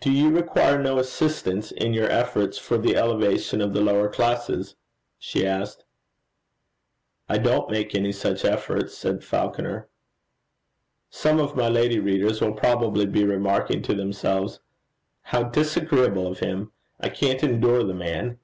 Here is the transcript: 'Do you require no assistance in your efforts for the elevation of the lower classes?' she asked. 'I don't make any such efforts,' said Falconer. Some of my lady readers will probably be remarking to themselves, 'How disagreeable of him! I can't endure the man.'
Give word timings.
'Do 0.00 0.12
you 0.12 0.30
require 0.30 0.80
no 0.80 0.96
assistance 1.00 1.72
in 1.72 1.92
your 1.92 2.08
efforts 2.08 2.56
for 2.56 2.78
the 2.78 2.94
elevation 2.94 3.60
of 3.60 3.72
the 3.74 3.80
lower 3.80 4.08
classes?' 4.08 4.76
she 5.18 5.44
asked. 5.44 5.84
'I 7.28 7.38
don't 7.38 7.68
make 7.68 7.92
any 7.92 8.12
such 8.12 8.44
efforts,' 8.44 8.96
said 8.96 9.24
Falconer. 9.24 9.88
Some 11.08 11.40
of 11.40 11.56
my 11.56 11.68
lady 11.68 11.98
readers 11.98 12.40
will 12.40 12.54
probably 12.54 13.06
be 13.06 13.24
remarking 13.24 13.82
to 13.82 13.92
themselves, 13.94 14.60
'How 15.22 15.42
disagreeable 15.42 16.28
of 16.28 16.38
him! 16.38 16.70
I 17.00 17.08
can't 17.08 17.42
endure 17.42 17.82
the 17.82 17.92
man.' 17.92 18.38